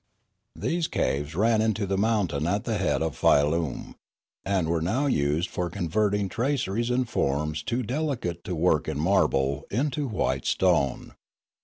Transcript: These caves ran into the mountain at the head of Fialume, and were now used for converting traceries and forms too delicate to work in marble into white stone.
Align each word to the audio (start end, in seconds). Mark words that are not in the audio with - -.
These 0.55 0.87
caves 0.87 1.35
ran 1.35 1.61
into 1.61 1.85
the 1.85 1.95
mountain 1.95 2.47
at 2.47 2.63
the 2.63 2.79
head 2.79 3.03
of 3.03 3.15
Fialume, 3.15 3.93
and 4.43 4.67
were 4.67 4.81
now 4.81 5.05
used 5.05 5.47
for 5.51 5.69
converting 5.69 6.27
traceries 6.27 6.89
and 6.89 7.07
forms 7.07 7.61
too 7.61 7.83
delicate 7.83 8.43
to 8.45 8.55
work 8.55 8.87
in 8.87 8.99
marble 8.99 9.65
into 9.69 10.07
white 10.07 10.47
stone. 10.47 11.13